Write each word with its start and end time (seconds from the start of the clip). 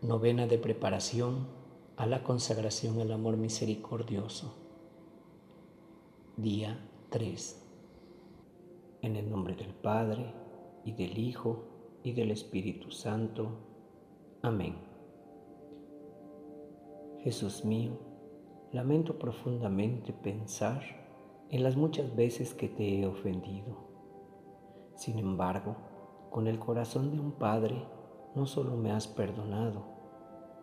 Novena 0.00 0.46
de 0.46 0.58
preparación 0.58 1.48
a 1.96 2.06
la 2.06 2.22
consagración 2.22 3.00
al 3.00 3.10
amor 3.10 3.36
misericordioso. 3.36 4.54
Día 6.36 6.78
3. 7.10 7.66
En 9.02 9.16
el 9.16 9.28
nombre 9.28 9.56
del 9.56 9.74
Padre, 9.74 10.32
y 10.84 10.92
del 10.92 11.18
Hijo, 11.18 11.64
y 12.04 12.12
del 12.12 12.30
Espíritu 12.30 12.92
Santo. 12.92 13.58
Amén. 14.40 14.76
Jesús 17.24 17.64
mío, 17.64 17.98
lamento 18.70 19.18
profundamente 19.18 20.12
pensar 20.12 20.80
en 21.50 21.64
las 21.64 21.74
muchas 21.74 22.14
veces 22.14 22.54
que 22.54 22.68
te 22.68 23.00
he 23.00 23.04
ofendido. 23.04 23.76
Sin 24.94 25.18
embargo, 25.18 25.74
con 26.30 26.46
el 26.46 26.60
corazón 26.60 27.10
de 27.10 27.18
un 27.18 27.32
Padre, 27.32 27.97
no 28.38 28.46
solo 28.46 28.76
me 28.76 28.92
has 28.92 29.08
perdonado, 29.08 29.82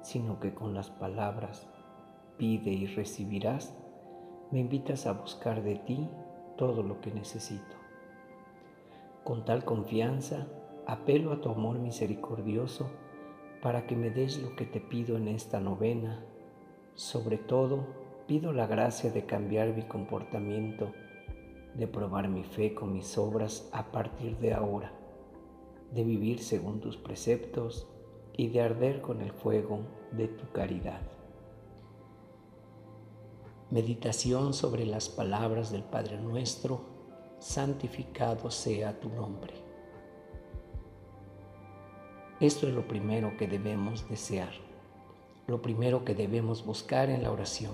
sino 0.02 0.40
que 0.40 0.54
con 0.54 0.74
las 0.74 0.90
palabras 0.90 1.68
pide 2.38 2.72
y 2.72 2.86
recibirás, 2.86 3.78
me 4.50 4.60
invitas 4.60 5.06
a 5.06 5.12
buscar 5.12 5.62
de 5.62 5.76
ti 5.76 6.10
todo 6.56 6.84
lo 6.84 7.02
que 7.02 7.12
necesito. 7.12 7.76
Con 9.26 9.44
tal 9.44 9.66
confianza, 9.66 10.48
apelo 10.88 11.34
a 11.34 11.42
tu 11.42 11.50
amor 11.50 11.80
misericordioso 11.80 12.90
para 13.62 13.86
que 13.86 13.98
me 13.98 14.10
des 14.10 14.42
lo 14.42 14.56
que 14.56 14.66
te 14.66 14.80
pido 14.80 15.18
en 15.18 15.28
esta 15.28 15.60
novena. 15.60 16.24
Sobre 16.94 17.38
todo, 17.38 17.88
pido 18.26 18.54
la 18.54 18.68
gracia 18.68 19.12
de 19.12 19.26
cambiar 19.26 19.76
mi 19.76 19.84
comportamiento, 19.84 20.94
de 21.74 21.88
probar 21.88 22.30
mi 22.30 22.44
fe 22.46 22.74
con 22.74 22.94
mis 22.94 23.18
obras 23.18 23.70
a 23.74 23.92
partir 23.92 24.38
de 24.38 24.54
ahora 24.54 25.05
de 25.96 26.04
vivir 26.04 26.44
según 26.44 26.82
tus 26.82 26.98
preceptos 26.98 27.88
y 28.36 28.50
de 28.50 28.62
arder 28.62 29.02
con 29.02 29.22
el 29.22 29.32
fuego 29.32 29.80
de 30.12 30.28
tu 30.28 30.52
caridad. 30.52 31.02
Meditación 33.72 34.54
sobre 34.54 34.86
las 34.86 35.08
palabras 35.08 35.72
del 35.72 35.84
Padre 35.84 36.18
nuestro, 36.18 36.82
santificado 37.40 38.52
sea 38.52 39.00
tu 39.00 39.10
nombre. 39.10 39.54
Esto 42.42 42.68
es 42.68 42.74
lo 42.74 42.86
primero 42.88 43.38
que 43.38 43.48
debemos 43.48 44.08
desear, 44.10 44.52
lo 45.48 45.62
primero 45.62 46.04
que 46.04 46.14
debemos 46.14 46.66
buscar 46.66 47.10
en 47.10 47.24
la 47.24 47.32
oración, 47.32 47.72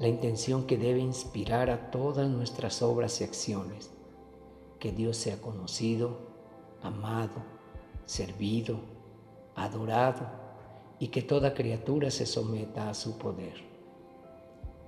la 0.00 0.08
intención 0.08 0.66
que 0.66 0.76
debe 0.76 0.98
inspirar 0.98 1.70
a 1.70 1.92
todas 1.92 2.28
nuestras 2.28 2.82
obras 2.82 3.20
y 3.20 3.24
acciones, 3.24 3.92
que 4.80 4.90
Dios 4.90 5.16
sea 5.16 5.40
conocido 5.40 6.33
amado, 6.84 7.42
servido, 8.04 8.78
adorado 9.56 10.26
y 10.98 11.08
que 11.08 11.22
toda 11.22 11.54
criatura 11.54 12.10
se 12.10 12.26
someta 12.26 12.88
a 12.88 12.94
su 12.94 13.18
poder. 13.18 13.54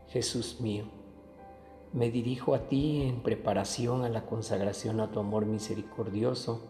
Jesús 0.09 0.61
mío, 0.61 0.85
me 1.93 2.11
dirijo 2.11 2.55
a 2.55 2.69
ti 2.69 3.03
en 3.03 3.23
preparación 3.23 4.05
a 4.05 4.09
la 4.09 4.27
consagración 4.27 5.01
a 5.01 5.11
tu 5.11 5.19
amor 5.19 5.47
misericordioso 5.47 6.61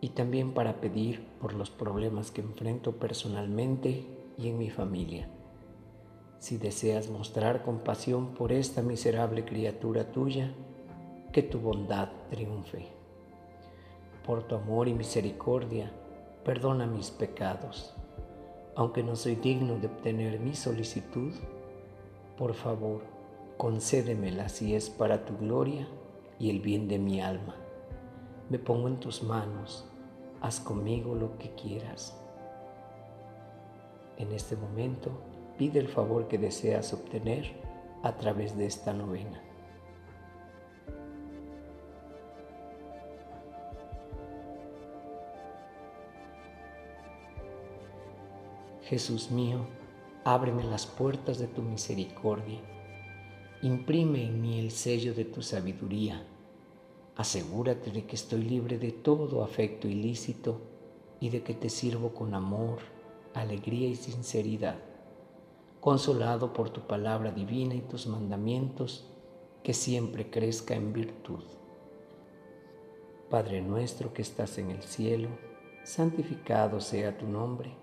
y 0.00 0.10
también 0.10 0.52
para 0.52 0.80
pedir 0.80 1.26
por 1.40 1.54
los 1.54 1.70
problemas 1.70 2.30
que 2.30 2.42
enfrento 2.42 2.92
personalmente 2.92 4.06
y 4.36 4.48
en 4.48 4.58
mi 4.58 4.70
familia. 4.70 5.28
Si 6.38 6.58
deseas 6.58 7.08
mostrar 7.08 7.62
compasión 7.62 8.34
por 8.34 8.52
esta 8.52 8.82
miserable 8.82 9.46
criatura 9.46 10.12
tuya, 10.12 10.52
que 11.32 11.42
tu 11.42 11.58
bondad 11.58 12.10
triunfe 12.28 13.03
por 14.24 14.44
tu 14.44 14.56
amor 14.56 14.88
y 14.88 14.94
misericordia, 14.94 15.92
perdona 16.44 16.86
mis 16.86 17.10
pecados. 17.10 17.94
Aunque 18.74 19.02
no 19.02 19.16
soy 19.16 19.36
digno 19.36 19.78
de 19.78 19.86
obtener 19.86 20.40
mi 20.40 20.54
solicitud, 20.54 21.32
por 22.36 22.54
favor, 22.54 23.02
concédemela 23.56 24.48
si 24.48 24.74
es 24.74 24.90
para 24.90 25.24
tu 25.24 25.36
gloria 25.36 25.86
y 26.38 26.50
el 26.50 26.60
bien 26.60 26.88
de 26.88 26.98
mi 26.98 27.20
alma. 27.20 27.54
Me 28.50 28.58
pongo 28.58 28.88
en 28.88 28.98
tus 28.98 29.22
manos, 29.22 29.86
haz 30.40 30.60
conmigo 30.60 31.14
lo 31.14 31.38
que 31.38 31.54
quieras. 31.54 32.20
En 34.16 34.32
este 34.32 34.56
momento, 34.56 35.10
pide 35.58 35.78
el 35.78 35.88
favor 35.88 36.28
que 36.28 36.38
deseas 36.38 36.92
obtener 36.92 37.52
a 38.02 38.16
través 38.16 38.56
de 38.56 38.66
esta 38.66 38.92
novena. 38.92 39.42
Jesús 48.84 49.30
mío, 49.30 49.60
ábreme 50.24 50.62
las 50.62 50.84
puertas 50.84 51.38
de 51.38 51.46
tu 51.46 51.62
misericordia, 51.62 52.60
imprime 53.62 54.24
en 54.24 54.42
mí 54.42 54.60
el 54.60 54.72
sello 54.72 55.14
de 55.14 55.24
tu 55.24 55.40
sabiduría, 55.40 56.22
asegúrate 57.16 57.90
de 57.90 58.04
que 58.04 58.14
estoy 58.14 58.42
libre 58.42 58.76
de 58.76 58.92
todo 58.92 59.42
afecto 59.42 59.88
ilícito 59.88 60.60
y 61.18 61.30
de 61.30 61.42
que 61.42 61.54
te 61.54 61.70
sirvo 61.70 62.12
con 62.12 62.34
amor, 62.34 62.80
alegría 63.32 63.88
y 63.88 63.96
sinceridad, 63.96 64.76
consolado 65.80 66.52
por 66.52 66.68
tu 66.68 66.82
palabra 66.82 67.30
divina 67.30 67.74
y 67.74 67.80
tus 67.80 68.06
mandamientos, 68.06 69.10
que 69.62 69.72
siempre 69.72 70.28
crezca 70.28 70.74
en 70.74 70.92
virtud. 70.92 71.42
Padre 73.30 73.62
nuestro 73.62 74.12
que 74.12 74.20
estás 74.20 74.58
en 74.58 74.70
el 74.70 74.82
cielo, 74.82 75.30
santificado 75.84 76.82
sea 76.82 77.16
tu 77.16 77.26
nombre 77.26 77.82